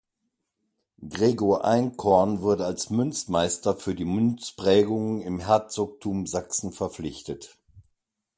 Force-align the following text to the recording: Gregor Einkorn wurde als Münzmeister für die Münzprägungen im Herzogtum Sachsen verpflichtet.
Gregor 1.07 1.63
Einkorn 1.63 2.41
wurde 2.41 2.65
als 2.65 2.89
Münzmeister 2.89 3.75
für 3.75 3.93
die 3.93 4.03
Münzprägungen 4.03 5.21
im 5.21 5.39
Herzogtum 5.39 6.25
Sachsen 6.25 6.71
verpflichtet. 6.71 7.55